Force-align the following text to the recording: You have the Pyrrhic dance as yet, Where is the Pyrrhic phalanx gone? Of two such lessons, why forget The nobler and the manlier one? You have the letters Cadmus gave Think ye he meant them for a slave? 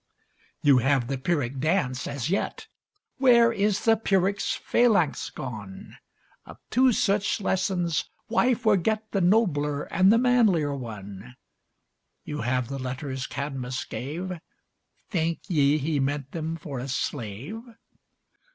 You 0.63 0.79
have 0.79 1.05
the 1.07 1.17
Pyrrhic 1.19 1.59
dance 1.59 2.07
as 2.07 2.27
yet, 2.27 2.65
Where 3.19 3.51
is 3.51 3.85
the 3.85 3.95
Pyrrhic 3.95 4.41
phalanx 4.41 5.29
gone? 5.29 5.95
Of 6.43 6.57
two 6.71 6.91
such 6.91 7.39
lessons, 7.39 8.09
why 8.25 8.55
forget 8.55 9.11
The 9.11 9.21
nobler 9.21 9.83
and 9.93 10.11
the 10.11 10.17
manlier 10.17 10.73
one? 10.73 11.35
You 12.23 12.41
have 12.41 12.67
the 12.67 12.79
letters 12.79 13.27
Cadmus 13.27 13.85
gave 13.85 14.33
Think 15.11 15.41
ye 15.47 15.77
he 15.77 15.99
meant 15.99 16.31
them 16.31 16.55
for 16.55 16.79
a 16.79 16.87
slave? 16.87 17.61